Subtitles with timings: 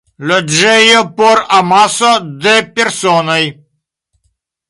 [0.29, 2.09] Loĝejo por amaso
[2.47, 3.39] de personoj.